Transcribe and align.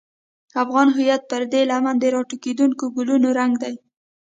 افغان 0.63 0.87
هویت 0.95 1.21
پر 1.29 1.41
دې 1.51 1.61
لمن 1.69 1.95
د 1.99 2.03
راټوکېدونکو 2.15 2.83
ګلونو 2.95 3.29
رنګ 3.39 3.53
دی. 3.63 3.73